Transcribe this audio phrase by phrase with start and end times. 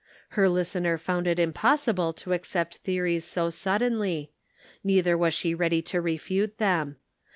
[0.29, 4.31] Her listener found it impossible to accept theories so suddenly;
[4.83, 6.95] nei ther was she ready to refute them.